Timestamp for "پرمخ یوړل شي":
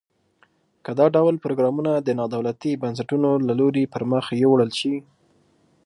3.93-4.95